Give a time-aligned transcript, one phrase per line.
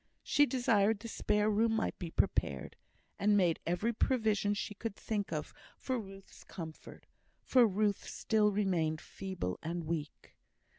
[0.23, 2.75] She desired the spare room might be prepared,
[3.19, 7.05] and made every provision she could think of for Ruth's comfort;
[7.43, 10.33] for Ruth still remained feeble and weak.